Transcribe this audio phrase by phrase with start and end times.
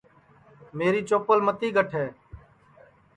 [0.77, 2.05] میری چوپل متی گٹھے